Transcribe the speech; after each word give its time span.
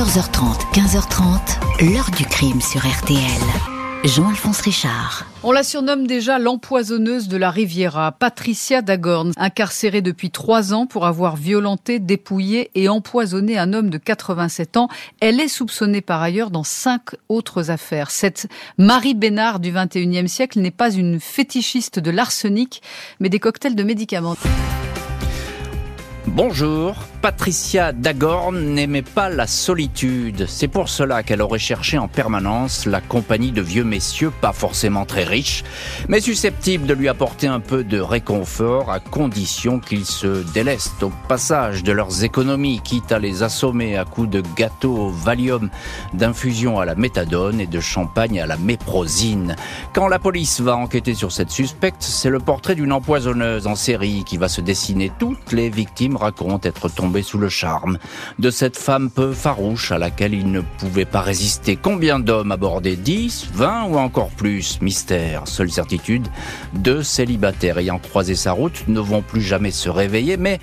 14h30, 0.00 0.72
15h30, 0.72 1.92
l'heure 1.92 2.10
du 2.16 2.24
crime 2.24 2.62
sur 2.62 2.80
RTL. 2.80 3.20
Jean-Alphonse 4.02 4.62
Richard. 4.62 5.26
On 5.42 5.52
la 5.52 5.62
surnomme 5.62 6.06
déjà 6.06 6.38
l'empoisonneuse 6.38 7.28
de 7.28 7.36
la 7.36 7.50
Riviera, 7.50 8.10
Patricia 8.10 8.80
Dagorn, 8.80 9.32
incarcérée 9.36 10.00
depuis 10.00 10.30
trois 10.30 10.72
ans 10.72 10.86
pour 10.86 11.04
avoir 11.04 11.36
violenté, 11.36 11.98
dépouillé 11.98 12.70
et 12.74 12.88
empoisonné 12.88 13.58
un 13.58 13.74
homme 13.74 13.90
de 13.90 13.98
87 13.98 14.78
ans. 14.78 14.88
Elle 15.20 15.38
est 15.38 15.48
soupçonnée 15.48 16.00
par 16.00 16.22
ailleurs 16.22 16.50
dans 16.50 16.64
cinq 16.64 17.10
autres 17.28 17.70
affaires. 17.70 18.10
Cette 18.10 18.48
Marie 18.78 19.14
Bénard 19.14 19.60
du 19.60 19.70
21e 19.70 20.28
siècle 20.28 20.60
n'est 20.60 20.70
pas 20.70 20.90
une 20.90 21.20
fétichiste 21.20 21.98
de 21.98 22.10
l'arsenic, 22.10 22.80
mais 23.20 23.28
des 23.28 23.38
cocktails 23.38 23.74
de 23.74 23.82
médicaments. 23.82 24.36
Bonjour, 26.26 26.96
Patricia 27.22 27.92
Dagorn 27.92 28.54
n'aimait 28.54 29.00
pas 29.00 29.30
la 29.30 29.46
solitude. 29.46 30.44
C'est 30.48 30.68
pour 30.68 30.90
cela 30.90 31.22
qu'elle 31.22 31.40
aurait 31.40 31.58
cherché 31.58 31.96
en 31.96 32.08
permanence 32.08 32.84
la 32.84 33.00
compagnie 33.00 33.52
de 33.52 33.62
vieux 33.62 33.84
messieurs 33.84 34.30
pas 34.42 34.52
forcément 34.52 35.06
très 35.06 35.24
riches, 35.24 35.64
mais 36.08 36.20
susceptibles 36.20 36.86
de 36.86 36.92
lui 36.92 37.08
apporter 37.08 37.46
un 37.46 37.60
peu 37.60 37.84
de 37.84 37.98
réconfort 37.98 38.90
à 38.90 39.00
condition 39.00 39.80
qu'ils 39.80 40.04
se 40.04 40.44
délestent 40.52 41.02
au 41.02 41.10
passage 41.26 41.82
de 41.82 41.92
leurs 41.92 42.22
économies, 42.22 42.82
quitte 42.84 43.12
à 43.12 43.18
les 43.18 43.42
assommer 43.42 43.96
à 43.96 44.04
coups 44.04 44.28
de 44.28 44.42
gâteaux 44.56 44.96
au 44.96 45.10
Valium, 45.10 45.70
d'infusion 46.12 46.78
à 46.78 46.84
la 46.84 46.96
méthadone 46.96 47.62
et 47.62 47.66
de 47.66 47.80
champagne 47.80 48.40
à 48.40 48.46
la 48.46 48.58
méprosine. 48.58 49.56
Quand 49.94 50.06
la 50.06 50.18
police 50.18 50.60
va 50.60 50.76
enquêter 50.76 51.14
sur 51.14 51.32
cette 51.32 51.50
suspecte, 51.50 52.02
c'est 52.02 52.30
le 52.30 52.40
portrait 52.40 52.74
d'une 52.74 52.92
empoisonneuse 52.92 53.66
en 53.66 53.74
série 53.74 54.24
qui 54.24 54.36
va 54.36 54.48
se 54.48 54.60
dessiner. 54.60 55.10
Toutes 55.18 55.52
les 55.52 55.70
victimes 55.70 56.09
racontent 56.16 56.68
être 56.68 56.88
tombées 56.88 57.22
sous 57.22 57.38
le 57.38 57.48
charme 57.48 57.98
de 58.38 58.50
cette 58.50 58.76
femme 58.76 59.10
peu 59.10 59.32
farouche 59.32 59.92
à 59.92 59.98
laquelle 59.98 60.34
il 60.34 60.50
ne 60.50 60.60
pouvait 60.60 61.04
pas 61.04 61.20
résister. 61.20 61.76
Combien 61.76 62.18
d'hommes 62.18 62.52
abordés 62.52 62.96
10, 62.96 63.50
20 63.52 63.84
ou 63.84 63.96
encore 63.96 64.30
plus 64.30 64.80
Mystère. 64.80 65.42
Seule 65.46 65.70
certitude, 65.70 66.28
deux 66.74 67.02
célibataires 67.02 67.78
ayant 67.78 67.98
croisé 67.98 68.34
sa 68.34 68.52
route 68.52 68.84
ne 68.88 69.00
vont 69.00 69.22
plus 69.22 69.42
jamais 69.42 69.70
se 69.70 69.88
réveiller, 69.88 70.36
mais 70.36 70.60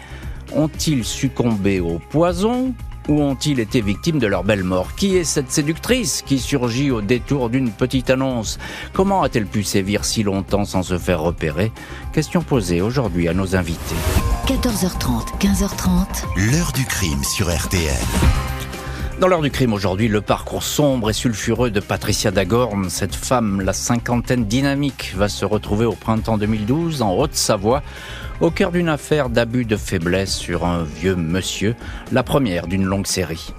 ont-ils 0.53 1.03
succombé 1.03 1.79
au 1.79 1.99
poison 2.09 2.73
ou 3.07 3.21
ont-ils 3.21 3.59
été 3.59 3.81
victimes 3.81 4.19
de 4.19 4.27
leur 4.27 4.43
belle 4.43 4.63
mort? 4.63 4.95
Qui 4.95 5.17
est 5.17 5.23
cette 5.23 5.51
séductrice 5.51 6.21
qui 6.25 6.39
surgit 6.39 6.91
au 6.91 7.01
détour 7.01 7.49
d'une 7.49 7.71
petite 7.71 8.09
annonce? 8.09 8.59
Comment 8.93 9.23
a-t-elle 9.23 9.45
pu 9.45 9.63
sévir 9.63 10.05
si 10.05 10.23
longtemps 10.23 10.65
sans 10.65 10.83
se 10.83 10.97
faire 10.97 11.21
repérer? 11.21 11.71
Question 12.13 12.41
posée 12.41 12.81
aujourd'hui 12.81 13.27
à 13.27 13.33
nos 13.33 13.55
invités. 13.55 13.95
14h30, 14.47 15.37
15h30. 15.39 16.51
L'heure 16.51 16.71
du 16.71 16.85
crime 16.85 17.23
sur 17.23 17.53
RTL. 17.53 17.93
Dans 19.19 19.27
l'heure 19.27 19.41
du 19.41 19.49
crime 19.49 19.73
aujourd'hui, 19.73 20.07
le 20.09 20.21
parcours 20.21 20.61
sombre 20.61 21.09
et 21.09 21.13
sulfureux 21.13 21.71
de 21.71 21.79
Patricia 21.79 22.29
Dagorn, 22.29 22.87
cette 22.91 23.15
femme, 23.15 23.61
la 23.61 23.73
cinquantaine 23.73 24.45
dynamique, 24.45 25.13
va 25.17 25.27
se 25.27 25.43
retrouver 25.43 25.87
au 25.87 25.93
printemps 25.93 26.37
2012 26.37 27.01
en 27.01 27.13
Haute-Savoie 27.13 27.81
au 28.41 28.51
cœur 28.51 28.71
d'une 28.71 28.89
affaire 28.89 29.29
d'abus 29.29 29.65
de 29.65 29.75
faiblesse 29.75 30.35
sur 30.35 30.65
un 30.65 30.83
vieux 30.83 31.15
monsieur, 31.15 31.75
la 32.11 32.23
première 32.23 32.67
d'une 32.67 32.85
longue 32.85 33.07
série. 33.07 33.53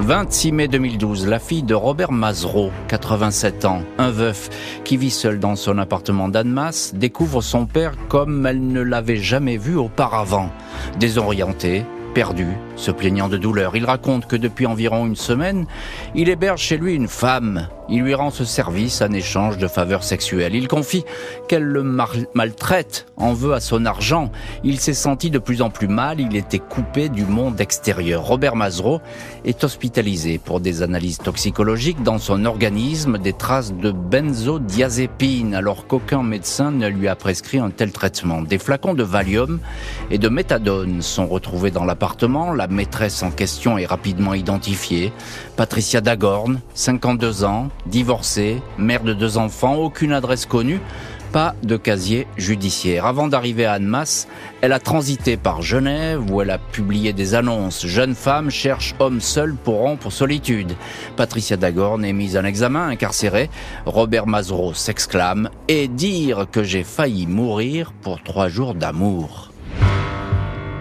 26 0.00 0.52
mai 0.52 0.68
2012, 0.68 1.26
la 1.26 1.38
fille 1.38 1.62
de 1.62 1.74
Robert 1.74 2.10
Mazereau, 2.10 2.70
87 2.88 3.64
ans, 3.64 3.82
un 3.98 4.10
veuf, 4.10 4.50
qui 4.84 4.96
vit 4.96 5.10
seul 5.10 5.38
dans 5.38 5.54
son 5.54 5.78
appartement 5.78 6.28
d'Annemasse, 6.28 6.94
découvre 6.94 7.42
son 7.42 7.66
père 7.66 7.92
comme 8.08 8.44
elle 8.46 8.66
ne 8.66 8.80
l'avait 8.80 9.16
jamais 9.16 9.56
vu 9.56 9.76
auparavant. 9.76 10.50
Désorientée, 10.98 11.84
perdu, 12.12 12.46
se 12.76 12.90
plaignant 12.90 13.28
de 13.28 13.36
douleur. 13.36 13.76
Il 13.76 13.84
raconte 13.84 14.26
que 14.26 14.36
depuis 14.36 14.66
environ 14.66 15.06
une 15.06 15.16
semaine, 15.16 15.66
il 16.14 16.28
héberge 16.28 16.60
chez 16.60 16.76
lui 16.76 16.94
une 16.94 17.08
femme. 17.08 17.68
Il 17.88 18.02
lui 18.02 18.14
rend 18.14 18.30
ce 18.30 18.44
service 18.44 19.02
en 19.02 19.12
échange 19.12 19.58
de 19.58 19.68
faveurs 19.68 20.04
sexuelles. 20.04 20.54
Il 20.54 20.68
confie 20.68 21.04
qu'elle 21.48 21.64
le 21.64 21.82
maltraite, 21.82 23.06
en 23.16 23.34
veut 23.34 23.52
à 23.52 23.60
son 23.60 23.84
argent. 23.84 24.30
Il 24.62 24.80
s'est 24.80 24.94
senti 24.94 25.30
de 25.30 25.38
plus 25.38 25.60
en 25.60 25.70
plus 25.70 25.88
mal, 25.88 26.20
il 26.20 26.34
était 26.36 26.58
coupé 26.58 27.08
du 27.08 27.24
monde 27.24 27.60
extérieur. 27.60 28.24
Robert 28.24 28.56
Mazereau 28.56 29.00
est 29.44 29.64
hospitalisé 29.64 30.38
pour 30.38 30.60
des 30.60 30.82
analyses 30.82 31.18
toxicologiques 31.18 32.02
dans 32.02 32.18
son 32.18 32.44
organisme, 32.46 33.18
des 33.18 33.32
traces 33.32 33.74
de 33.74 33.90
benzodiazépine, 33.92 35.54
alors 35.54 35.86
qu'aucun 35.86 36.22
médecin 36.22 36.70
ne 36.70 36.88
lui 36.88 37.08
a 37.08 37.16
prescrit 37.16 37.58
un 37.58 37.70
tel 37.70 37.92
traitement. 37.92 38.42
Des 38.42 38.58
flacons 38.58 38.94
de 38.94 39.02
Valium 39.02 39.60
et 40.10 40.18
de 40.18 40.28
méthadone 40.28 41.02
sont 41.02 41.26
retrouvés 41.26 41.70
dans 41.70 41.84
l'appartement. 41.84 42.52
La 42.52 42.66
maîtresse 42.66 43.22
en 43.22 43.30
question 43.30 43.76
est 43.78 43.86
rapidement 43.86 44.34
identifiée. 44.34 45.12
Patricia 45.56 46.00
Dagorn, 46.00 46.60
52 46.74 47.44
ans, 47.44 47.68
divorcée, 47.86 48.62
mère 48.78 49.02
de 49.02 49.12
deux 49.12 49.38
enfants, 49.38 49.74
aucune 49.76 50.12
adresse 50.12 50.46
connue, 50.46 50.80
pas 51.34 51.56
de 51.64 51.76
casier 51.76 52.28
judiciaire. 52.36 53.06
Avant 53.06 53.26
d'arriver 53.26 53.66
à 53.66 53.72
Annemasse, 53.72 54.28
elle 54.60 54.72
a 54.72 54.78
transité 54.78 55.36
par 55.36 55.62
Genève 55.62 56.30
où 56.30 56.40
elle 56.40 56.50
a 56.50 56.58
publié 56.58 57.12
des 57.12 57.34
annonces. 57.34 57.84
Jeune 57.86 58.14
femme 58.14 58.50
cherche 58.50 58.94
homme 59.00 59.20
seul 59.20 59.56
pour 59.56 59.78
rompre 59.78 60.12
solitude. 60.12 60.76
Patricia 61.16 61.56
Dagorn 61.56 62.04
est 62.04 62.12
mise 62.12 62.36
en 62.36 62.44
examen, 62.44 62.86
incarcérée. 62.86 63.50
Robert 63.84 64.28
Mazereau 64.28 64.74
s'exclame 64.74 65.50
et 65.66 65.88
dire 65.88 66.46
que 66.52 66.62
j'ai 66.62 66.84
failli 66.84 67.26
mourir 67.26 67.92
pour 68.00 68.22
trois 68.22 68.46
jours 68.46 68.76
d'amour. 68.76 69.50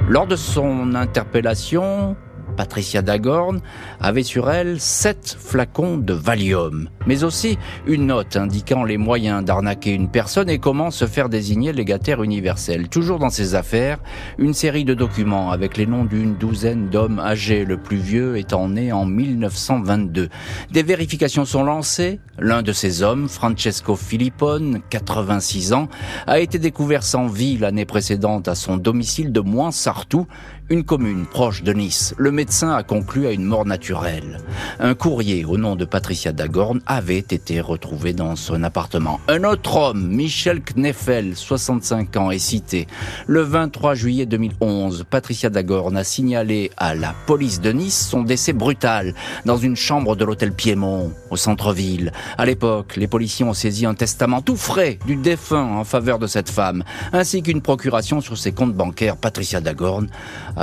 Lors 0.08 0.28
de 0.28 0.36
son 0.36 0.94
interpellation, 0.94 2.16
Patricia 2.56 3.02
Dagorn, 3.02 3.62
avait 4.00 4.24
sur 4.24 4.50
elle 4.50 4.80
sept 4.80 5.36
flacons 5.40 5.98
de 5.98 6.14
Valium, 6.14 6.90
mais 7.06 7.24
aussi 7.24 7.58
une 7.88 8.08
note 8.08 8.38
indiquant 8.38 8.84
les 8.84 8.98
moyens 8.98 9.44
d'arnaquer 9.44 9.92
une 9.92 10.10
personne 10.10 10.50
et 10.50 10.60
comment 10.60 10.92
se 10.92 11.06
faire 11.06 11.30
désigner 11.30 11.74
légataire 11.74 12.24
universel. 12.24 12.90
Toujours 12.90 13.20
dans 13.20 13.30
ses 13.30 13.56
affaires, 13.56 14.00
une 14.38 14.54
série 14.54 14.86
de 14.86 14.94
documents 14.94 15.52
avec 15.52 15.78
les 15.78 15.86
noms 15.86 16.06
d'une 16.06 16.36
douzaine 16.36 16.90
d'hommes 16.90 17.20
âgés, 17.20 17.66
le 17.66 17.78
plus 17.78 17.98
vieux 17.98 18.38
étant 18.38 18.70
né 18.70 18.92
en 18.92 19.06
1922. 19.06 20.30
Des 20.72 20.84
vérifications 20.84 21.46
sont 21.46 21.64
lancées. 21.64 22.20
L'un 22.40 22.62
de 22.62 22.74
ces 22.74 23.04
hommes, 23.04 23.30
Francesco 23.30 23.96
Filippone, 23.96 24.82
86 24.90 25.74
ans, 25.74 25.88
a 26.28 26.40
été 26.40 26.60
découvert 26.60 27.04
sans 27.04 27.28
vie 27.28 27.58
l'année 27.58 27.86
précédente 27.86 28.48
à 28.48 28.56
son 28.56 28.78
domicile 28.78 29.32
de 29.32 29.40
Moinsartou, 29.40 30.28
une 30.74 30.84
commune 30.84 31.28
proche 31.28 31.62
de 31.62 31.72
Nice. 31.72 32.16
Le 32.18 32.32
médecin 32.32 32.72
a 32.74 32.82
conclu 32.82 33.28
à 33.28 33.32
une 33.32 33.44
mort 33.44 33.64
naturelle. 33.64 34.40
Un 34.80 34.96
courrier 34.96 35.46
au 35.46 35.56
nom 35.56 35.76
de 35.76 35.86
Patricia 35.86 36.32
Dagorn 36.32 36.82
avait 36.88 37.20
été 37.20 37.62
retrouvé 37.62 38.14
dans 38.14 38.36
son 38.36 38.64
appartement. 38.64 39.20
Un 39.28 39.44
autre 39.44 39.76
homme, 39.78 40.08
Michel 40.08 40.62
Kneffel, 40.62 41.36
65 41.36 42.18
ans, 42.18 42.32
est 42.32 42.40
cité. 42.40 42.88
Le 43.28 43.42
23 43.42 43.94
juillet 43.94 44.26
2011, 44.26 45.06
Patricia 45.08 45.52
Dagorn 45.52 45.96
a 45.96 46.04
signalé 46.04 46.72
à 46.78 46.96
la 46.96 47.14
police 47.28 47.62
de 47.62 47.72
Nice 47.72 48.08
son 48.10 48.24
décès 48.24 48.54
brutal 48.54 49.14
dans 49.46 49.58
une 49.58 49.76
chambre 49.76 50.16
de 50.16 50.26
l'hôtel 50.26 50.54
Piémont, 50.54 51.12
au 51.30 51.38
centre-ville. 51.38 52.12
À 52.40 52.48
l'époque, 52.48 52.96
les 52.96 53.08
policiers 53.08 53.46
ont 53.46 53.54
saisi 53.54 53.86
un 53.86 53.94
testament 53.94 54.42
tout 54.42 54.58
frais 54.58 54.98
du 55.06 55.18
défunt 55.18 55.78
en 55.78 55.84
faveur 55.84 56.18
de 56.18 56.26
cette 56.26 56.50
femme, 56.50 56.84
ainsi 57.12 57.44
qu'une 57.44 57.62
procuration 57.62 58.22
sur 58.22 58.40
ses 58.40 58.54
comptes 58.54 58.74
bancaires. 58.74 59.18
Patricia 59.18 59.62
Dagorn 59.62 60.08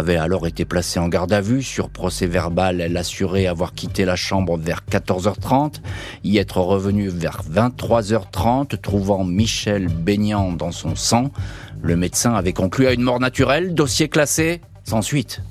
avait 0.00 0.16
alors 0.16 0.46
été 0.46 0.64
placée 0.64 0.98
en 0.98 1.08
garde 1.08 1.32
à 1.32 1.42
vue. 1.42 1.62
Sur 1.62 1.90
procès 1.90 2.26
verbal, 2.26 2.80
elle 2.80 2.96
assurait 2.96 3.46
avoir 3.46 3.74
quitté 3.74 4.06
la 4.06 4.16
chambre 4.16 4.56
vers 4.56 4.80
14h30, 4.90 5.74
y 6.24 6.38
être 6.38 6.56
revenue 6.56 7.08
vers 7.08 7.42
23h30, 7.48 8.80
trouvant 8.80 9.24
Michel 9.24 9.88
baignant 9.88 10.52
dans 10.52 10.72
son 10.72 10.96
sang. 10.96 11.30
Le 11.82 11.96
médecin 11.96 12.32
avait 12.34 12.54
conclu 12.54 12.86
à 12.86 12.92
une 12.92 13.02
mort 13.02 13.20
naturelle, 13.20 13.74
dossier 13.74 14.08
classé, 14.08 14.62
sans 14.84 15.02
suite. 15.02 15.42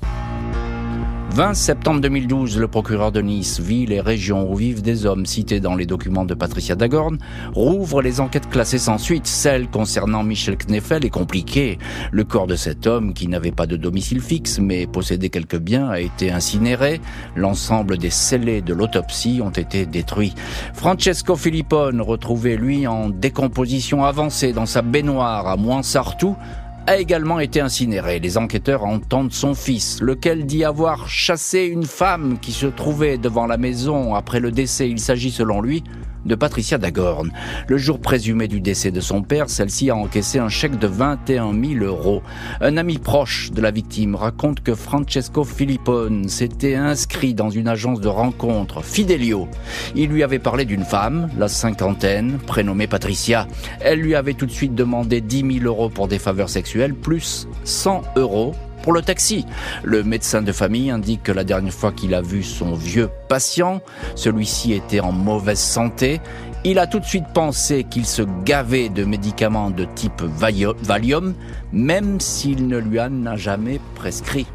20 1.32 1.54
septembre 1.54 2.00
2012, 2.00 2.58
le 2.58 2.66
procureur 2.66 3.12
de 3.12 3.20
Nice, 3.20 3.60
ville 3.60 3.92
et 3.92 4.00
région 4.00 4.50
où 4.50 4.56
vivent 4.56 4.82
des 4.82 5.06
hommes 5.06 5.26
cités 5.26 5.60
dans 5.60 5.76
les 5.76 5.86
documents 5.86 6.24
de 6.24 6.34
Patricia 6.34 6.74
Dagorn, 6.74 7.18
rouvre 7.54 8.02
les 8.02 8.20
enquêtes 8.20 8.50
classées 8.50 8.78
sans 8.78 8.98
suite. 8.98 9.28
Celle 9.28 9.68
concernant 9.68 10.24
Michel 10.24 10.56
Kneffel 10.56 11.04
est 11.04 11.10
compliquée. 11.10 11.78
Le 12.10 12.24
corps 12.24 12.48
de 12.48 12.56
cet 12.56 12.88
homme, 12.88 13.14
qui 13.14 13.28
n'avait 13.28 13.52
pas 13.52 13.68
de 13.68 13.76
domicile 13.76 14.20
fixe 14.20 14.58
mais 14.58 14.88
possédait 14.88 15.28
quelques 15.28 15.58
biens, 15.58 15.88
a 15.88 16.00
été 16.00 16.32
incinéré. 16.32 17.00
L'ensemble 17.36 17.96
des 17.96 18.10
scellés 18.10 18.60
de 18.60 18.74
l'autopsie 18.74 19.40
ont 19.40 19.50
été 19.50 19.86
détruits. 19.86 20.34
Francesco 20.74 21.36
Filippone, 21.36 22.00
retrouvé 22.00 22.56
lui 22.56 22.88
en 22.88 23.08
décomposition 23.08 24.04
avancée 24.04 24.52
dans 24.52 24.66
sa 24.66 24.82
baignoire 24.82 25.46
à 25.46 25.56
Moinsartou, 25.56 26.36
a 26.86 26.96
également 26.96 27.40
été 27.40 27.60
incinéré. 27.60 28.18
Les 28.18 28.38
enquêteurs 28.38 28.84
entendent 28.84 29.32
son 29.32 29.54
fils, 29.54 30.00
lequel 30.00 30.46
dit 30.46 30.64
avoir 30.64 31.08
chassé 31.08 31.64
une 31.64 31.84
femme 31.84 32.38
qui 32.40 32.52
se 32.52 32.66
trouvait 32.66 33.18
devant 33.18 33.46
la 33.46 33.56
maison 33.56 34.14
après 34.14 34.40
le 34.40 34.50
décès. 34.50 34.88
Il 34.88 35.00
s'agit 35.00 35.30
selon 35.30 35.60
lui 35.60 35.84
de 36.24 36.34
Patricia 36.34 36.78
Dagorn. 36.78 37.30
Le 37.68 37.78
jour 37.78 38.00
présumé 38.00 38.48
du 38.48 38.60
décès 38.60 38.90
de 38.90 39.00
son 39.00 39.22
père, 39.22 39.48
celle-ci 39.48 39.90
a 39.90 39.96
encaissé 39.96 40.38
un 40.38 40.48
chèque 40.48 40.78
de 40.78 40.86
21 40.86 41.52
000 41.52 41.84
euros. 41.84 42.22
Un 42.60 42.76
ami 42.76 42.98
proche 42.98 43.50
de 43.52 43.60
la 43.60 43.70
victime 43.70 44.14
raconte 44.14 44.60
que 44.60 44.74
Francesco 44.74 45.44
Filippone 45.44 46.28
s'était 46.28 46.74
inscrit 46.74 47.34
dans 47.34 47.50
une 47.50 47.68
agence 47.68 48.00
de 48.00 48.08
rencontre, 48.08 48.82
Fidelio. 48.84 49.48
Il 49.94 50.10
lui 50.10 50.22
avait 50.22 50.38
parlé 50.38 50.64
d'une 50.64 50.84
femme, 50.84 51.28
la 51.38 51.48
cinquantaine, 51.48 52.38
prénommée 52.46 52.86
Patricia. 52.86 53.46
Elle 53.80 54.00
lui 54.00 54.14
avait 54.14 54.34
tout 54.34 54.46
de 54.46 54.50
suite 54.50 54.74
demandé 54.74 55.20
10 55.20 55.60
000 55.60 55.64
euros 55.64 55.88
pour 55.88 56.08
des 56.08 56.18
faveurs 56.18 56.48
sexuelles, 56.48 56.94
plus 56.94 57.48
100 57.64 58.02
euros 58.16 58.54
pour 58.82 58.92
le 58.92 59.02
taxi. 59.02 59.46
Le 59.82 60.02
médecin 60.02 60.42
de 60.42 60.52
famille 60.52 60.90
indique 60.90 61.22
que 61.22 61.32
la 61.32 61.44
dernière 61.44 61.72
fois 61.72 61.92
qu'il 61.92 62.14
a 62.14 62.22
vu 62.22 62.42
son 62.42 62.74
vieux 62.74 63.10
patient, 63.28 63.80
celui-ci 64.14 64.72
était 64.72 65.00
en 65.00 65.12
mauvaise 65.12 65.58
santé. 65.58 66.20
Il 66.64 66.78
a 66.78 66.86
tout 66.86 67.00
de 67.00 67.04
suite 67.04 67.26
pensé 67.32 67.84
qu'il 67.84 68.04
se 68.04 68.22
gavait 68.44 68.88
de 68.88 69.04
médicaments 69.04 69.70
de 69.70 69.86
type 69.94 70.22
Valium, 70.22 71.34
même 71.72 72.20
s'il 72.20 72.66
ne 72.68 72.78
lui 72.78 73.00
en 73.00 73.26
a 73.26 73.36
jamais 73.36 73.80
prescrit. 73.94 74.46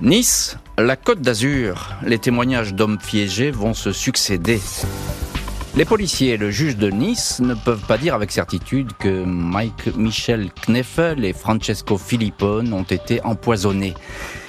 Nice, 0.00 0.56
la 0.78 0.96
Côte 0.96 1.20
d'Azur, 1.20 1.94
les 2.04 2.18
témoignages 2.18 2.74
d'hommes 2.74 2.98
piégés 2.98 3.52
vont 3.52 3.72
se 3.72 3.92
succéder. 3.92 4.60
Les 5.74 5.86
policiers 5.86 6.34
et 6.34 6.36
le 6.36 6.50
juge 6.50 6.76
de 6.76 6.90
Nice 6.90 7.40
ne 7.40 7.54
peuvent 7.54 7.86
pas 7.86 7.96
dire 7.96 8.14
avec 8.14 8.30
certitude 8.30 8.92
que 8.98 9.24
Mike 9.24 9.96
Michel 9.96 10.50
Kneffel 10.66 11.24
et 11.24 11.32
Francesco 11.32 11.96
Filippone 11.96 12.74
ont 12.74 12.82
été 12.82 13.22
empoisonnés. 13.24 13.94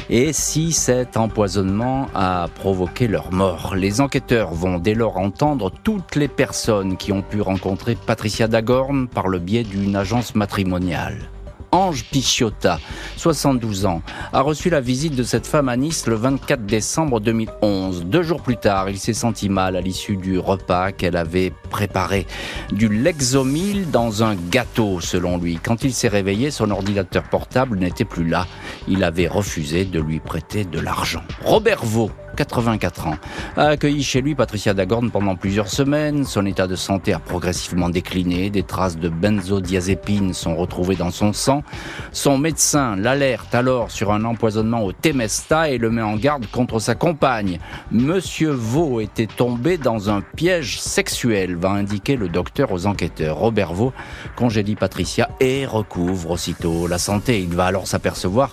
Et 0.10 0.34
si 0.34 0.74
cet 0.74 1.16
empoisonnement 1.16 2.10
a 2.14 2.50
provoqué 2.56 3.08
leur 3.08 3.31
mort, 3.31 3.74
les 3.74 4.02
enquêteurs 4.02 4.54
vont 4.54 4.80
dès 4.80 4.96
lors 4.96 5.16
entendre 5.16 5.72
toutes 5.84 6.18
les 6.18 6.28
personnes 6.28 6.98
qui 6.98 7.14
ont 7.14 7.22
pu 7.22 7.40
rencontrer 7.40 7.96
Patricia 7.96 8.50
Dagorn 8.50 9.08
par 9.08 9.30
le 9.30 9.40
biais 9.40 9.64
d'une 9.64 9.96
agence 9.96 10.36
matrimoniale. 10.36 11.30
Ange 11.74 12.04
Pichiotta, 12.04 12.80
72 13.18 13.88
ans, 13.88 14.04
a 14.31 14.42
reçu 14.42 14.70
la 14.70 14.80
visite 14.80 15.16
de 15.16 15.24
cette 15.24 15.48
femme 15.48 15.70
à 15.70 15.75
Nice 15.75 16.06
le 16.06 16.14
24 16.14 16.68
décembre 16.68 17.20
2011. 17.20 18.06
Deux 18.06 18.22
jours 18.22 18.44
plus 18.44 18.58
tard, 18.58 18.92
il 18.92 19.00
s'est 19.00 19.14
senti 19.14 19.50
mal 19.50 19.75
à 19.75 19.81
l'issue 19.81 20.16
du 20.16 20.38
repas 20.38 20.92
qu'elle 20.92 21.18
avait 21.18 21.52
préparé. 21.72 22.28
Du 22.72 22.90
Lexomil 22.90 23.90
dans 23.90 24.24
un 24.24 24.36
gâteau, 24.36 25.00
selon 25.00 25.40
lui. 25.40 25.58
Quand 25.58 25.84
il 25.84 25.96
s'est 25.96 26.10
réveillé, 26.10 26.52
son 26.52 26.70
ordinateur 26.70 27.24
portable 27.24 27.80
n'était 27.80 28.06
plus 28.06 28.28
là. 28.28 28.46
Il 28.88 29.04
avait 29.04 29.28
refusé 29.28 29.84
de 29.84 30.00
lui 30.00 30.20
prêter 30.20 30.66
de 30.66 30.80
l'argent. 30.80 31.24
Robert 31.44 31.84
Vaux, 31.84 32.12
84 32.36 33.08
ans, 33.08 33.18
a 33.58 33.68
accueilli 33.68 34.04
chez 34.04 34.22
lui 34.22 34.36
Patricia 34.36 34.74
Dagorn 34.74 35.12
pendant 35.12 35.36
plusieurs 35.36 35.68
semaines. 35.68 36.26
Son 36.26 36.46
état 36.46 36.68
de 36.68 36.76
santé 36.76 37.14
a 37.14 37.20
progressivement 37.20 37.90
décliné. 37.90 38.50
Des 38.50 38.64
traces 38.64 38.98
de 38.98 39.10
benzodiazépine 39.10 40.34
sont 40.34 40.56
retrouvées 40.56 40.96
dans 40.96 41.12
son 41.12 41.34
sang. 41.34 41.64
Son 42.12 42.38
médecin 42.38 42.96
l'alerte 42.96 43.54
alors 43.56 43.92
sur 43.92 44.12
un 44.12 44.24
empoisonnement 44.26 44.84
au 44.84 44.92
Temesta 44.92 45.70
et 45.70 45.78
le 45.78 45.90
met 45.90 46.02
en 46.02 46.16
garde 46.16 46.48
contre 46.48 46.80
sa 46.80 46.96
compagne. 46.96 47.60
Monsieur 47.92 48.52
Vaux 48.52 49.00
était 49.00 49.28
tombé 49.28 49.78
dans 49.78 50.10
un 50.10 50.22
piège 50.22 50.80
sexuel, 50.80 51.56
va 51.56 51.70
indiquer 51.70 52.16
le 52.16 52.30
docteur 52.30 52.72
aux 52.72 52.86
enquêteurs. 52.86 53.38
Robert 53.38 53.74
Vaux 53.74 53.94
congédie 54.36 54.76
Patricia 54.76 55.30
et 55.40 55.66
recouvre 55.66 56.32
aussitôt 56.32 56.88
la 56.88 56.98
santé. 56.98 57.42
Il 57.42 57.56
va 57.56 57.66
alors 57.66 57.88
s'apercevoir 57.88 58.52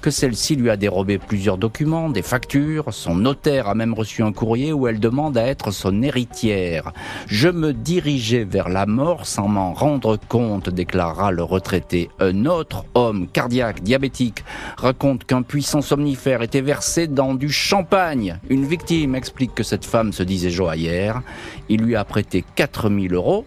que 0.00 0.10
celle-ci 0.10 0.56
lui 0.56 0.70
a 0.70 0.76
dérobé 0.76 1.18
plusieurs 1.18 1.58
documents, 1.58 2.08
des 2.08 2.22
factures, 2.22 2.92
son 2.92 3.14
notaire 3.14 3.68
a 3.68 3.74
même 3.74 3.94
reçu 3.94 4.22
un 4.22 4.32
courrier 4.32 4.72
où 4.72 4.88
elle 4.88 5.00
demande 5.00 5.36
à 5.36 5.46
être 5.46 5.70
son 5.70 6.02
héritière. 6.02 6.92
Je 7.26 7.48
me 7.48 7.72
dirigeais 7.72 8.44
vers 8.44 8.68
la 8.68 8.86
mort 8.86 9.26
sans 9.26 9.48
m'en 9.48 9.72
rendre 9.72 10.16
compte, 10.16 10.70
déclara 10.70 11.30
le 11.30 11.42
retraité. 11.42 12.08
Un 12.18 12.46
autre 12.46 12.84
homme 12.94 13.28
cardiaque, 13.28 13.82
diabétique, 13.82 14.44
raconte 14.76 15.24
qu'un 15.24 15.42
puissant 15.42 15.82
somnifère 15.82 16.42
était 16.42 16.60
versé 16.60 17.06
dans 17.06 17.34
du 17.34 17.50
champagne. 17.50 18.38
Une 18.48 18.64
victime 18.64 19.14
explique 19.14 19.54
que 19.54 19.62
cette 19.62 19.84
femme 19.84 20.12
se 20.12 20.22
disait 20.22 20.50
joaillère. 20.50 21.22
Il 21.68 21.82
lui 21.82 21.96
a 21.96 22.04
prêté 22.04 22.44
4000 22.54 23.14
euros, 23.14 23.46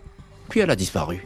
puis 0.49 0.59
elle 0.59 0.71
a 0.71 0.75
disparu. 0.75 1.25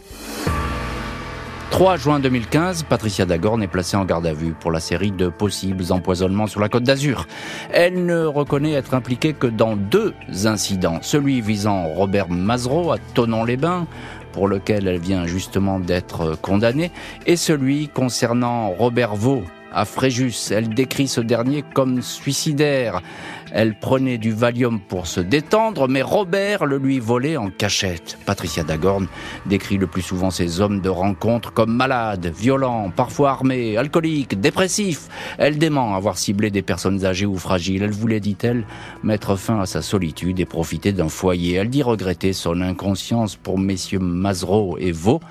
3 1.72 1.98
juin 1.98 2.20
2015, 2.20 2.84
Patricia 2.84 3.26
Dagorn 3.26 3.62
est 3.62 3.68
placée 3.68 3.98
en 3.98 4.06
garde 4.06 4.26
à 4.26 4.34
vue 4.34 4.54
pour 4.54 4.72
la 4.72 4.80
série 4.80 5.12
de 5.12 5.28
possibles 5.28 5.84
empoisonnements 5.92 6.48
sur 6.48 6.60
la 6.60 6.70
côte 6.70 6.84
d'Azur. 6.84 7.28
Elle 7.72 8.06
ne 8.06 8.26
reconnaît 8.26 8.72
être 8.72 8.94
impliquée 8.94 9.34
que 9.34 9.48
dans 9.48 9.76
deux 9.76 10.14
incidents. 10.46 11.00
Celui 11.02 11.42
visant 11.42 11.88
Robert 11.88 12.30
Mazereau 12.30 12.92
à 12.92 12.98
Tonon-les-Bains, 13.14 13.86
pour 14.32 14.48
lequel 14.48 14.88
elle 14.88 15.00
vient 15.00 15.28
justement 15.28 15.80
d'être 15.80 16.40
condamnée, 16.42 16.92
et 17.26 17.36
celui 17.36 17.90
concernant 17.90 18.70
Robert 18.70 19.16
Vaux, 19.16 19.44
à 19.74 19.86
Fréjus. 19.86 20.52
Elle 20.52 20.70
décrit 20.70 21.08
ce 21.08 21.22
dernier 21.22 21.64
comme 21.74 22.02
suicidaire. 22.02 23.02
Elle 23.52 23.80
prenait 23.80 24.18
du 24.18 24.32
Valium 24.32 24.80
pour 24.80 25.08
se 25.08 25.22
détendre, 25.22 25.88
mais 25.88 26.02
Robert 26.02 26.66
le 26.66 26.78
lui 26.78 27.00
volait 27.00 27.38
en 27.38 27.50
cachette. 27.50 28.18
Patricia 28.26 28.64
Dagorn 28.64 29.08
décrit 29.46 29.78
le 29.78 29.88
plus 29.88 30.02
souvent 30.02 30.32
ces 30.32 30.60
hommes 30.60 30.82
de 30.82 30.90
rencontre 30.90 31.54
comme 31.54 31.74
malades, 31.74 32.26
violents, 32.28 32.92
parfois 32.94 33.32
armés, 33.32 33.78
alcooliques, 33.78 34.40
dépressifs. 34.40 35.08
Elle 35.38 35.58
dément 35.58 35.96
avoir 35.96 36.18
ciblé 36.18 36.52
des 36.52 36.62
personnes 36.62 37.06
âgées 37.06 37.26
ou 37.26 37.38
fragiles. 37.38 37.84
Elle 37.84 37.92
voulait, 37.92 38.20
dit-elle, 38.20 38.66
mettre 39.04 39.36
fin 39.38 39.62
à 39.62 39.66
sa 39.66 39.82
solitude 39.82 40.40
et 40.40 40.46
profiter 40.46 40.92
d'un 40.92 41.10
foyer. 41.10 41.56
Elle 41.56 41.70
dit 41.70 41.84
regretter 41.84 42.34
son 42.34 42.62
inconscience 42.62 43.36
pour 43.36 43.58
messieurs 43.58 44.00
Mazereau 44.00 44.78
et 44.78 44.92
Vaux, 44.92 45.22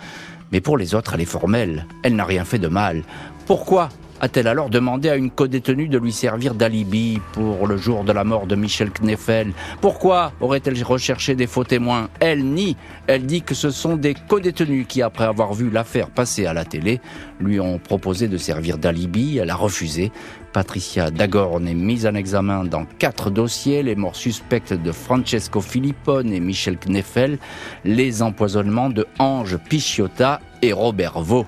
mais 0.53 0.61
pour 0.61 0.79
les 0.79 0.95
autres, 0.95 1.15
elle 1.15 1.21
est 1.21 1.27
formelle. 1.27 1.87
Elle 2.03 2.17
n'a 2.17 2.25
rien 2.25 2.45
fait 2.45 2.59
de 2.59 2.69
mal. 2.69 3.03
Pourquoi 3.47 3.89
a-t-elle 4.21 4.49
alors 4.49 4.71
demandé 4.71 5.09
à 5.09 5.17
une 5.17 5.31
codétenue 5.31 5.89
de 5.89 5.99
lui 5.99 6.13
servir 6.13 6.55
d'alibi 6.55 7.21
pour 7.33 7.67
le 7.67 7.77
jour 7.77 8.05
de 8.05 8.13
la 8.13 8.25
mort 8.25 8.47
de 8.47 8.55
Michel 8.55 8.91
Kneffel 8.91 9.53
Pourquoi 9.81 10.33
aurait-elle 10.41 10.83
recherché 10.83 11.35
des 11.35 11.47
faux 11.47 11.65
témoins? 11.65 12.09
Elle 12.21 12.45
nie. 12.45 12.77
Elle 13.07 13.27
dit 13.27 13.43
que 13.43 13.55
ce 13.55 13.71
sont 13.71 13.97
des 13.97 14.15
codétenus 14.15 14.87
qui, 14.89 15.03
après 15.03 15.25
avoir 15.25 15.53
vu 15.53 15.71
l'affaire 15.71 16.09
passer 16.09 16.47
à 16.47 16.55
la 16.55 16.65
télé, 16.65 17.01
lui 17.41 17.61
ont 17.61 17.79
proposé 17.79 18.29
de 18.29 18.37
servir 18.39 18.79
d'alibi. 18.79 19.39
Elle 19.39 19.51
a 19.51 19.57
refusé. 19.57 20.13
Patricia 20.53 21.11
Dagorn 21.11 21.69
est 21.69 21.75
mise 21.75 22.07
en 22.07 22.15
examen 22.15 22.65
dans 22.65 22.87
quatre 22.99 23.29
dossiers, 23.29 23.83
les 23.83 23.95
morts 23.95 24.17
suspectes 24.17 24.73
de 24.73 24.93
Francesco 24.93 25.61
Filippone 25.61 26.33
et 26.33 26.41
Michel 26.41 26.79
Kneffel, 26.79 27.39
les 27.85 28.23
empoisonnements 28.23 28.89
de 28.89 29.07
Ange 29.19 29.59
Pichiotta 29.59 30.41
et 30.63 30.73
Robert 30.73 31.21
Vaux. 31.21 31.45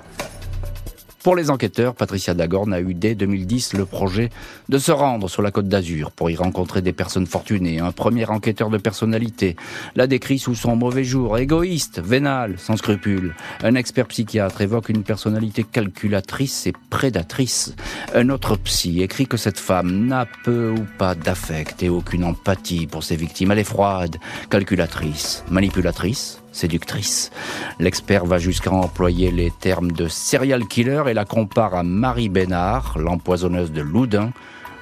Pour 1.22 1.34
les 1.34 1.50
enquêteurs, 1.50 1.96
Patricia 1.96 2.32
Dagorn 2.32 2.72
a 2.72 2.80
eu 2.80 2.94
dès 2.94 3.16
2010 3.16 3.72
le 3.72 3.86
projet 3.86 4.30
de 4.68 4.78
se 4.78 4.92
rendre 4.92 5.28
sur 5.28 5.42
la 5.42 5.50
côte 5.50 5.66
d'Azur 5.66 6.12
pour 6.12 6.30
y 6.30 6.36
rencontrer 6.36 6.80
des 6.80 6.92
personnes 6.92 7.26
fortunées. 7.26 7.80
Un 7.80 7.90
premier 7.90 8.26
enquêteur 8.26 8.70
de 8.70 8.78
personnalité 8.78 9.56
l'a 9.96 10.06
décrit 10.06 10.38
sous 10.38 10.54
son 10.54 10.76
mauvais 10.76 11.02
jour, 11.02 11.36
égoïste, 11.36 12.00
vénal, 12.00 12.54
sans 12.56 12.76
scrupules. 12.76 13.34
Un 13.64 13.74
expert 13.74 14.06
psychiatre 14.06 14.60
évoque 14.60 14.90
une 14.90 15.02
personnalité 15.02 15.64
calculatrice 15.64 16.68
et 16.68 16.72
prédatrice. 16.88 17.74
Un 18.14 18.28
autre 18.28 18.56
psy 18.56 19.02
écrit 19.02 19.26
que 19.26 19.36
cette 19.36 19.58
femme 19.58 20.06
n'a 20.06 20.26
peu 20.44 20.70
ou 20.70 20.86
pas 20.98 21.16
d'affect 21.16 21.82
et 21.82 21.88
aucune 21.88 22.22
empathie 22.22 22.86
pour 22.86 23.02
ses 23.02 23.16
victimes. 23.16 23.50
Elle 23.50 23.58
est 23.58 23.64
froide, 23.64 24.16
calculatrice, 24.50 25.44
manipulatrice, 25.50 26.40
séductrice. 26.58 27.30
L'expert 27.78 28.26
va 28.26 28.38
jusqu'à 28.38 28.72
employer 28.72 29.30
les 29.30 29.50
termes 29.50 29.92
de 29.92 30.08
serial 30.08 30.66
killer 30.66 31.04
et 31.08 31.14
la 31.14 31.24
compare 31.24 31.74
à 31.74 31.82
Marie 31.82 32.28
Bénard, 32.28 32.98
l'empoisonneuse 32.98 33.72
de 33.72 33.80
Loudun, 33.80 34.32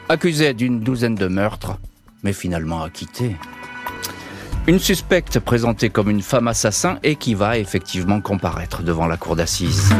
accusée 0.08 0.54
d'une 0.54 0.80
douzaine 0.80 1.14
de 1.14 1.26
meurtres, 1.26 1.78
mais 2.22 2.32
finalement 2.32 2.82
acquittée. 2.82 3.36
Une 4.66 4.78
suspecte 4.78 5.38
présentée 5.38 5.90
comme 5.90 6.10
une 6.10 6.22
femme 6.22 6.48
assassin 6.48 6.98
et 7.02 7.16
qui 7.16 7.34
va 7.34 7.58
effectivement 7.58 8.20
comparaître 8.20 8.82
devant 8.82 9.06
la 9.06 9.16
cour 9.16 9.36
d'assises. 9.36 9.92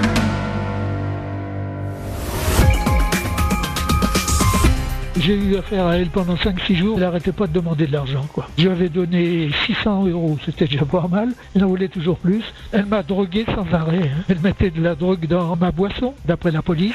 J'ai 5.27 5.35
eu 5.35 5.57
affaire 5.57 5.89
à 5.89 5.97
elle 5.97 6.11
pendant 6.11 6.37
5-6 6.37 6.77
jours. 6.77 6.95
Elle 6.99 7.03
n'arrêtait 7.03 7.33
pas 7.33 7.49
de 7.49 7.53
demander 7.53 7.89
de 7.89 7.93
l'argent. 7.93 8.25
quoi. 8.33 8.47
Je 8.57 8.63
lui 8.63 8.71
avais 8.71 8.89
donné 8.89 9.51
600 9.67 10.07
euros, 10.07 10.39
c'était 10.47 10.67
déjà 10.67 10.85
pas 10.85 11.09
mal. 11.11 11.31
Elle 11.57 11.65
en 11.65 11.67
voulait 11.67 11.89
toujours 11.89 12.17
plus. 12.17 12.45
Elle 12.71 12.87
m'a 12.87 13.03
drogué 13.03 13.45
sans 13.53 13.67
arrêt. 13.75 14.03
Hein. 14.05 14.23
Elle 14.29 14.39
mettait 14.39 14.71
de 14.71 14.81
la 14.81 14.95
drogue 14.95 15.27
dans 15.27 15.57
ma 15.57 15.73
boisson, 15.73 16.15
d'après 16.27 16.53
la 16.53 16.63
police. 16.63 16.95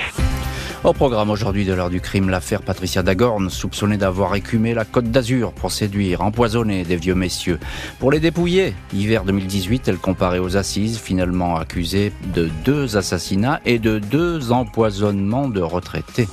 Au 0.86 0.94
programme 0.94 1.30
aujourd'hui 1.30 1.66
de 1.66 1.74
l'heure 1.74 1.90
du 1.90 2.00
crime, 2.00 2.30
l'affaire 2.30 2.62
Patricia 2.62 3.04
Dagorn, 3.04 3.50
soupçonnée 3.50 3.98
d'avoir 3.98 4.34
écumé 4.34 4.74
la 4.74 4.86
côte 4.86 5.12
d'Azur 5.12 5.52
pour 5.52 5.70
séduire, 5.70 6.22
empoisonner 6.22 6.86
des 6.86 6.96
vieux 6.96 7.16
messieurs. 7.16 7.60
Pour 8.00 8.12
les 8.12 8.22
dépouiller, 8.22 8.74
hiver 8.94 9.26
2018, 9.26 9.90
elle 9.90 9.98
comparait 9.98 10.40
aux 10.40 10.56
assises, 10.56 10.98
finalement 10.98 11.58
accusée 11.58 12.14
de 12.34 12.50
deux 12.64 12.96
assassinats 12.96 13.60
et 13.66 13.78
de 13.78 14.00
deux 14.00 14.54
empoisonnements 14.54 15.50
de 15.50 15.60
retraités. 15.60 16.30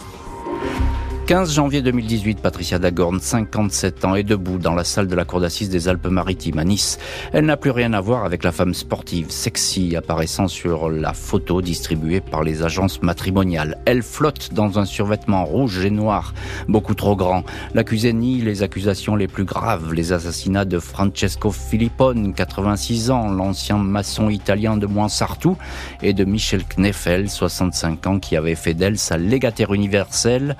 15 1.28 1.52
janvier 1.52 1.82
2018, 1.82 2.40
Patricia 2.40 2.78
Dagorn, 2.78 3.20
57 3.20 4.06
ans, 4.06 4.14
est 4.14 4.22
debout 4.22 4.56
dans 4.56 4.74
la 4.74 4.82
salle 4.82 5.08
de 5.08 5.14
la 5.14 5.26
cour 5.26 5.40
d'assises 5.40 5.68
des 5.68 5.86
Alpes-Maritimes 5.86 6.58
à 6.58 6.64
Nice. 6.64 6.98
Elle 7.34 7.44
n'a 7.44 7.58
plus 7.58 7.70
rien 7.70 7.92
à 7.92 8.00
voir 8.00 8.24
avec 8.24 8.42
la 8.42 8.50
femme 8.50 8.72
sportive 8.72 9.30
sexy 9.30 9.94
apparaissant 9.94 10.48
sur 10.48 10.88
la 10.88 11.12
photo 11.12 11.60
distribuée 11.60 12.22
par 12.22 12.44
les 12.44 12.62
agences 12.62 13.02
matrimoniales. 13.02 13.76
Elle 13.84 14.02
flotte 14.02 14.54
dans 14.54 14.78
un 14.78 14.86
survêtement 14.86 15.44
rouge 15.44 15.84
et 15.84 15.90
noir, 15.90 16.32
beaucoup 16.66 16.94
trop 16.94 17.14
grand. 17.14 17.44
L'accusé 17.74 18.14
nie 18.14 18.40
les 18.40 18.62
accusations 18.62 19.14
les 19.14 19.28
plus 19.28 19.44
graves, 19.44 19.92
les 19.92 20.14
assassinats 20.14 20.64
de 20.64 20.78
Francesco 20.78 21.50
Filippone, 21.50 22.32
86 22.32 23.10
ans, 23.10 23.28
l'ancien 23.28 23.76
maçon 23.76 24.30
italien 24.30 24.78
de 24.78 24.86
Moinsartou, 24.86 25.58
et 26.00 26.14
de 26.14 26.24
Michel 26.24 26.64
Kneffel, 26.64 27.28
65 27.28 28.06
ans, 28.06 28.18
qui 28.18 28.34
avait 28.34 28.54
fait 28.54 28.72
d'elle 28.72 28.96
sa 28.96 29.18
légataire 29.18 29.74
universelle 29.74 30.56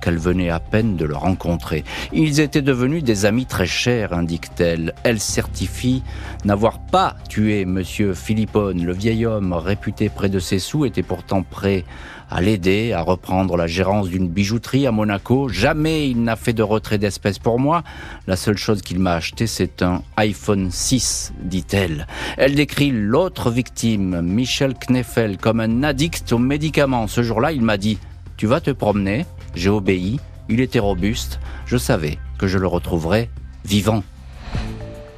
qu'elle 0.00 0.18
venait 0.18 0.50
à 0.50 0.60
peine 0.60 0.96
de 0.96 1.04
le 1.04 1.16
rencontrer. 1.16 1.84
Ils 2.12 2.40
étaient 2.40 2.62
devenus 2.62 3.04
des 3.04 3.26
amis 3.26 3.46
très 3.46 3.66
chers, 3.66 4.12
indique-t-elle. 4.12 4.94
Elle 5.02 5.20
certifie 5.20 6.02
n'avoir 6.44 6.78
pas 6.78 7.16
tué 7.28 7.64
monsieur 7.64 8.14
Philippone. 8.14 8.84
Le 8.84 8.92
vieil 8.92 9.26
homme, 9.26 9.52
réputé 9.52 10.08
près 10.08 10.28
de 10.28 10.38
ses 10.38 10.58
sous, 10.58 10.84
était 10.84 11.02
pourtant 11.02 11.42
prêt 11.42 11.84
à 12.30 12.40
l'aider 12.40 12.92
à 12.92 13.02
reprendre 13.02 13.56
la 13.56 13.66
gérance 13.66 14.08
d'une 14.08 14.28
bijouterie 14.28 14.86
à 14.86 14.92
Monaco. 14.92 15.48
Jamais 15.48 16.08
il 16.08 16.22
n'a 16.22 16.36
fait 16.36 16.52
de 16.52 16.62
retrait 16.62 16.98
d'espèces 16.98 17.38
pour 17.38 17.58
moi. 17.58 17.82
La 18.26 18.36
seule 18.36 18.56
chose 18.56 18.82
qu'il 18.82 18.98
m'a 18.98 19.14
acheté, 19.14 19.46
c'est 19.46 19.82
un 19.82 20.02
iPhone 20.16 20.70
6, 20.70 21.32
dit-elle. 21.42 22.06
Elle 22.36 22.54
décrit 22.54 22.90
l'autre 22.90 23.50
victime, 23.50 24.20
Michel 24.22 24.74
Kneffel, 24.74 25.36
comme 25.36 25.60
un 25.60 25.82
addict 25.82 26.32
aux 26.32 26.38
médicaments. 26.38 27.06
Ce 27.06 27.22
jour-là, 27.22 27.52
il 27.52 27.62
m'a 27.62 27.76
dit, 27.76 27.98
tu 28.36 28.46
vas 28.46 28.60
te 28.60 28.70
promener, 28.70 29.26
j'ai 29.54 29.70
obéi, 29.70 30.20
il 30.48 30.60
était 30.60 30.78
robuste, 30.78 31.40
je 31.66 31.76
savais 31.76 32.18
que 32.38 32.46
je 32.46 32.58
le 32.58 32.66
retrouverais 32.66 33.30
vivant. 33.64 34.02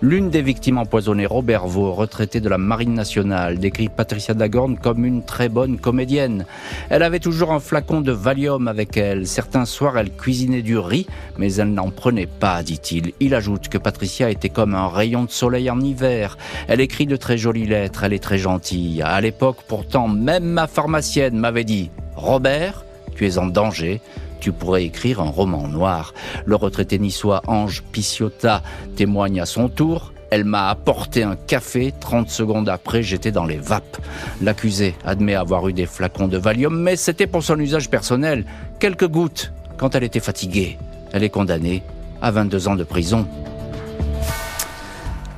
L'une 0.02 0.28
des 0.28 0.42
victimes 0.42 0.76
empoisonnées, 0.76 1.24
Robert 1.24 1.66
Vaux, 1.66 1.90
retraité 1.90 2.40
de 2.40 2.50
la 2.50 2.58
Marine 2.58 2.92
nationale, 2.92 3.58
décrit 3.58 3.88
Patricia 3.88 4.34
Dagorn 4.34 4.76
comme 4.76 5.06
une 5.06 5.24
très 5.24 5.48
bonne 5.48 5.78
comédienne. 5.78 6.44
Elle 6.90 7.02
avait 7.02 7.18
toujours 7.18 7.50
un 7.50 7.60
flacon 7.60 8.02
de 8.02 8.12
Valium 8.12 8.68
avec 8.68 8.98
elle. 8.98 9.26
Certains 9.26 9.64
soirs, 9.64 9.96
elle 9.96 10.12
cuisinait 10.12 10.60
du 10.60 10.76
riz, 10.76 11.06
mais 11.38 11.54
elle 11.54 11.72
n'en 11.72 11.88
prenait 11.88 12.26
pas, 12.26 12.62
dit-il. 12.62 13.14
Il 13.20 13.34
ajoute 13.34 13.68
que 13.68 13.78
Patricia 13.78 14.28
était 14.28 14.50
comme 14.50 14.74
un 14.74 14.88
rayon 14.88 15.24
de 15.24 15.30
soleil 15.30 15.70
en 15.70 15.80
hiver. 15.80 16.36
Elle 16.68 16.82
écrit 16.82 17.06
de 17.06 17.16
très 17.16 17.38
jolies 17.38 17.66
lettres, 17.66 18.04
elle 18.04 18.12
est 18.12 18.22
très 18.22 18.38
gentille. 18.38 19.00
À 19.00 19.18
l'époque, 19.22 19.64
pourtant, 19.66 20.08
même 20.08 20.44
ma 20.44 20.66
pharmacienne 20.66 21.38
m'avait 21.38 21.64
dit 21.64 21.90
Robert, 22.16 22.84
tu 23.14 23.26
es 23.26 23.38
en 23.38 23.46
danger, 23.46 24.02
tu 24.40 24.52
pourrais 24.52 24.84
écrire 24.84 25.20
un 25.20 25.30
roman 25.30 25.68
noir. 25.68 26.14
Le 26.44 26.56
retraité 26.56 26.98
niçois 26.98 27.42
Ange 27.46 27.82
Piciota 27.82 28.62
témoigne 28.96 29.40
à 29.40 29.46
son 29.46 29.68
tour. 29.68 30.12
Elle 30.30 30.44
m'a 30.44 30.68
apporté 30.68 31.22
un 31.22 31.36
café, 31.36 31.94
30 32.00 32.28
secondes 32.28 32.68
après, 32.68 33.02
j'étais 33.02 33.30
dans 33.30 33.44
les 33.44 33.58
vapes. 33.58 33.98
L'accusé 34.42 34.94
admet 35.04 35.34
avoir 35.34 35.68
eu 35.68 35.72
des 35.72 35.86
flacons 35.86 36.28
de 36.28 36.36
Valium, 36.36 36.76
mais 36.80 36.96
c'était 36.96 37.28
pour 37.28 37.42
son 37.42 37.58
usage 37.60 37.88
personnel. 37.88 38.44
Quelques 38.80 39.06
gouttes, 39.06 39.52
quand 39.76 39.94
elle 39.94 40.04
était 40.04 40.20
fatiguée. 40.20 40.78
Elle 41.12 41.22
est 41.22 41.30
condamnée 41.30 41.82
à 42.20 42.30
22 42.30 42.68
ans 42.68 42.76
de 42.76 42.84
prison. 42.84 43.26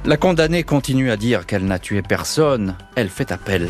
La 0.04 0.16
condamnée 0.16 0.62
continue 0.62 1.10
à 1.10 1.16
dire 1.16 1.44
qu'elle 1.44 1.66
n'a 1.66 1.78
tué 1.78 2.02
personne. 2.02 2.76
Elle 2.94 3.08
fait 3.10 3.30
appel. 3.30 3.68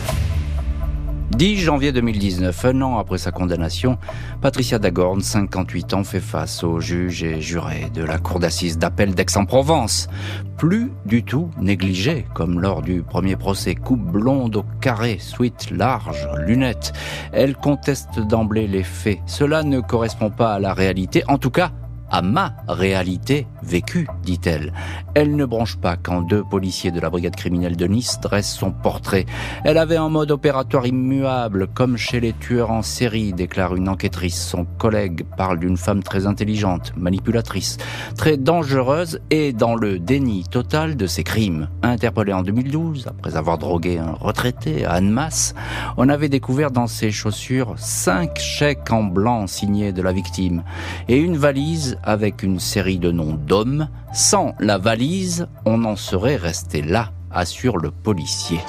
10 1.38 1.57
janvier 1.59 1.92
2019, 1.92 2.64
un 2.64 2.83
an 2.83 2.99
après 2.99 3.16
sa 3.16 3.30
condamnation, 3.30 3.97
Patricia 4.40 4.80
Dagorn, 4.80 5.21
58 5.21 5.95
ans, 5.95 6.02
fait 6.02 6.18
face 6.18 6.64
aux 6.64 6.80
juges 6.80 7.23
et 7.23 7.40
jurés 7.40 7.87
de 7.95 8.02
la 8.02 8.18
cour 8.18 8.40
d'assises 8.40 8.76
d'appel 8.76 9.14
d'Aix-en-Provence. 9.14 10.09
Plus 10.57 10.90
du 11.07 11.23
tout 11.23 11.49
négligée, 11.61 12.26
comme 12.35 12.59
lors 12.59 12.83
du 12.83 13.02
premier 13.02 13.37
procès, 13.37 13.76
coupe 13.76 14.02
blonde 14.02 14.57
au 14.57 14.64
carré, 14.80 15.18
suite 15.21 15.71
large, 15.71 16.28
lunettes. 16.45 16.92
Elle 17.30 17.54
conteste 17.54 18.18
d'emblée 18.18 18.66
les 18.66 18.83
faits. 18.83 19.21
Cela 19.26 19.62
ne 19.62 19.78
correspond 19.78 20.30
pas 20.30 20.54
à 20.54 20.59
la 20.59 20.75
réalité, 20.75 21.23
en 21.28 21.38
tout 21.38 21.50
cas 21.50 21.71
à 22.11 22.23
ma 22.23 22.57
réalité 22.66 23.47
vécue, 23.62 24.07
dit-elle. 24.23 24.73
Elle 25.15 25.37
ne 25.37 25.45
branche 25.45 25.77
pas 25.77 25.97
quand 25.97 26.23
deux 26.23 26.45
policiers 26.45 26.91
de 26.91 27.00
la 27.00 27.11
brigade 27.11 27.37
criminelle 27.37 27.77
de 27.77 27.87
Nice 27.87 28.19
dressent 28.21 28.55
son 28.55 28.71
portrait. 28.71 29.27
Elle 29.65 29.79
avait 29.79 29.97
un 29.97 30.09
mode 30.09 30.31
opératoire 30.31 30.87
immuable, 30.87 31.69
comme 31.69 31.97
chez 31.97 32.21
les 32.21 32.33
tueurs 32.33 32.71
en 32.71 32.83
série, 32.83 33.33
déclare 33.33 33.75
une 33.75 33.88
enquêtrice. 33.88 34.41
Son 34.41 34.65
collègue 34.65 35.25
parle 35.37 35.59
d'une 35.59 35.77
femme 35.77 36.03
très 36.03 36.27
intelligente, 36.27 36.93
manipulatrice, 36.97 37.79
très 38.17 38.37
dangereuse 38.37 39.21
et 39.31 39.53
dans 39.53 39.75
le 39.75 39.99
déni 39.99 40.45
total 40.45 40.97
de 40.97 41.07
ses 41.07 41.25
crimes. 41.25 41.69
Interpellée 41.83 42.33
en 42.33 42.43
2012, 42.43 43.07
après 43.09 43.37
avoir 43.37 43.59
drogué 43.59 43.99
un 43.99 44.12
retraité 44.12 44.85
à 44.85 44.93
Annemasse, 44.93 45.55
on 45.97 46.09
avait 46.09 46.29
découvert 46.29 46.71
dans 46.71 46.87
ses 46.87 47.11
chaussures 47.11 47.75
cinq 47.77 48.38
chèques 48.38 48.91
en 48.91 49.05
blanc 49.05 49.47
signés 49.47 49.93
de 49.93 50.03
la 50.03 50.12
victime 50.12 50.62
et 51.09 51.19
une 51.19 51.37
valise 51.37 51.99
avec 52.03 52.43
une 52.43 52.59
série 52.59 52.99
de 52.99 53.11
noms 53.11 53.38
Sans 54.12 54.55
la 54.59 54.76
valise, 54.76 55.49
on 55.64 55.85
en 55.85 55.97
serait 55.97 56.37
resté 56.37 56.83
là, 56.83 57.12
assure 57.31 57.78
le 57.78 57.90
policier. 57.90 58.61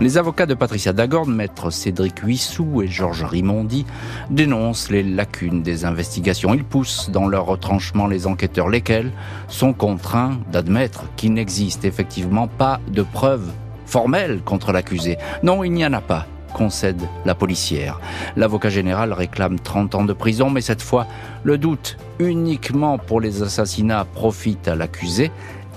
Les 0.00 0.18
avocats 0.18 0.46
de 0.46 0.54
Patricia 0.54 0.92
Dagorn, 0.92 1.32
maître 1.32 1.70
Cédric 1.70 2.18
Huissou 2.20 2.82
et 2.82 2.88
Georges 2.88 3.24
Rimondi, 3.24 3.86
dénoncent 4.30 4.90
les 4.90 5.04
lacunes 5.04 5.62
des 5.62 5.84
investigations. 5.84 6.52
Ils 6.54 6.64
poussent 6.64 7.10
dans 7.10 7.28
leur 7.28 7.46
retranchement 7.46 8.08
les 8.08 8.26
enquêteurs, 8.26 8.68
lesquels 8.68 9.12
sont 9.46 9.72
contraints 9.72 10.38
d'admettre 10.50 11.04
qu'il 11.16 11.32
n'existe 11.32 11.84
effectivement 11.84 12.48
pas 12.48 12.80
de 12.88 13.02
preuves 13.02 13.52
formelles 13.86 14.40
contre 14.44 14.72
l'accusé. 14.72 15.16
Non, 15.44 15.62
il 15.62 15.72
n'y 15.72 15.86
en 15.86 15.92
a 15.92 16.00
pas 16.00 16.26
concède 16.52 17.00
la 17.24 17.34
policière. 17.34 18.00
L'avocat 18.36 18.68
général 18.68 19.12
réclame 19.12 19.58
30 19.58 19.94
ans 19.94 20.04
de 20.04 20.12
prison, 20.12 20.50
mais 20.50 20.60
cette 20.60 20.82
fois, 20.82 21.06
le 21.44 21.58
doute 21.58 21.96
uniquement 22.18 22.98
pour 22.98 23.20
les 23.20 23.42
assassinats 23.42 24.04
profite 24.04 24.68
à 24.68 24.74
l'accusé. 24.74 25.30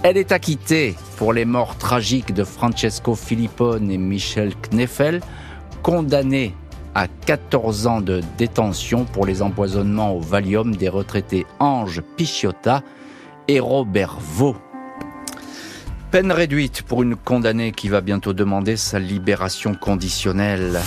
Elle 0.03 0.17
est 0.17 0.31
acquittée 0.31 0.95
pour 1.17 1.33
les 1.33 1.45
morts 1.45 1.77
tragiques 1.77 2.33
de 2.33 2.43
Francesco 2.43 3.13
Filippone 3.15 3.91
et 3.91 3.97
Michel 3.97 4.53
Kneffel, 4.55 5.21
condamnée 5.83 6.55
à 6.95 7.07
14 7.07 7.87
ans 7.87 8.01
de 8.01 8.21
détention 8.37 9.05
pour 9.05 9.25
les 9.25 9.41
empoisonnements 9.41 10.15
au 10.15 10.19
Valium 10.19 10.75
des 10.75 10.89
retraités 10.89 11.45
Ange 11.59 12.01
Pichiotta 12.17 12.83
et 13.47 13.59
Robert 13.59 14.17
Vaux. 14.19 14.57
Peine 16.11 16.33
réduite 16.33 16.81
pour 16.81 17.03
une 17.03 17.15
condamnée 17.15 17.71
qui 17.71 17.87
va 17.87 18.01
bientôt 18.01 18.33
demander 18.33 18.75
sa 18.75 18.99
libération 18.99 19.73
conditionnelle. 19.73 20.81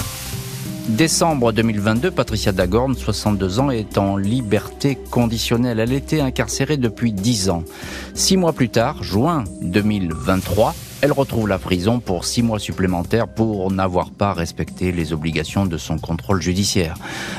Décembre 0.89 1.51
2022, 1.53 2.11
Patricia 2.11 2.53
Dagorn, 2.53 2.95
62 2.95 3.59
ans, 3.59 3.71
est 3.71 3.97
en 3.97 4.19
liberté 4.19 4.99
conditionnelle. 5.11 5.81
Elle 5.81 5.95
était 5.95 6.21
incarcérée 6.21 6.77
depuis 6.77 7.15
10 7.15 7.49
ans. 7.49 7.65
Six 8.13 8.37
mois 8.37 8.53
plus 8.53 8.69
tard, 8.69 9.03
juin 9.03 9.45
2023, 9.63 10.75
elle 11.01 11.13
retrouve 11.13 11.49
la 11.49 11.59
prison 11.59 12.01
pour 12.01 12.25
six 12.25 12.43
mois 12.43 12.59
supplémentaires 12.59 13.29
pour 13.29 13.71
n'avoir 13.71 14.11
pas 14.11 14.33
respecté 14.33 14.93
les 14.93 15.13
obligations 15.13 15.65
de 15.65 15.79
son 15.79 15.99
contrôle 15.99 16.41
judiciaire. 16.41 16.97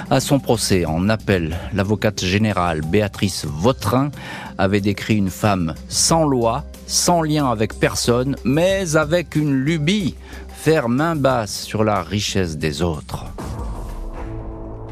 À 0.09 0.19
son 0.19 0.39
procès 0.39 0.85
en 0.85 1.09
appel, 1.09 1.57
l'avocate 1.73 2.23
générale 2.23 2.81
Béatrice 2.81 3.45
Vautrin 3.45 4.11
avait 4.57 4.81
décrit 4.81 5.17
une 5.17 5.31
femme 5.31 5.75
sans 5.87 6.25
loi, 6.25 6.63
sans 6.87 7.21
lien 7.21 7.49
avec 7.49 7.79
personne, 7.79 8.35
mais 8.43 8.95
avec 8.95 9.35
une 9.35 9.53
lubie, 9.53 10.15
faire 10.47 10.89
main 10.89 11.15
basse 11.15 11.63
sur 11.63 11.83
la 11.83 12.01
richesse 12.01 12.57
des 12.57 12.81
autres. 12.81 13.25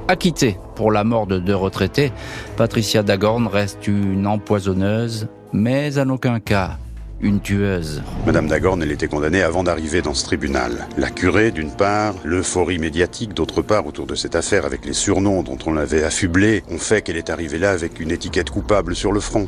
Acquittée 0.07 0.57
pour 0.75 0.91
la 0.91 1.03
mort 1.03 1.27
de 1.27 1.39
deux 1.39 1.55
retraités, 1.55 2.11
Patricia 2.57 3.03
Dagorn 3.03 3.47
reste 3.47 3.87
une 3.87 4.27
empoisonneuse, 4.27 5.27
mais 5.53 5.97
en 5.97 6.09
aucun 6.09 6.39
cas 6.39 6.77
une 7.23 7.39
tueuse. 7.39 8.03
Madame 8.25 8.47
Dagorn, 8.47 8.83
elle 8.83 8.91
était 8.91 9.07
condamnée 9.07 9.41
avant 9.41 9.63
d'arriver 9.63 10.01
dans 10.01 10.13
ce 10.13 10.25
tribunal. 10.25 10.87
La 10.97 11.09
curée, 11.09 11.51
d'une 11.51 11.71
part, 11.71 12.15
l'euphorie 12.23 12.79
médiatique, 12.79 13.33
d'autre 13.33 13.61
part, 13.61 13.87
autour 13.87 14.05
de 14.05 14.15
cette 14.15 14.35
affaire 14.35 14.65
avec 14.65 14.85
les 14.85 14.93
surnoms 14.93 15.41
dont 15.41 15.57
on 15.65 15.73
l'avait 15.73 16.03
affublée, 16.03 16.63
ont 16.69 16.77
fait 16.77 17.01
qu'elle 17.01 17.17
est 17.17 17.29
arrivée 17.29 17.59
là 17.59 17.71
avec 17.71 17.99
une 17.99 18.11
étiquette 18.11 18.49
coupable 18.49 18.93
sur 18.95 19.13
le 19.13 19.21
front. 19.21 19.47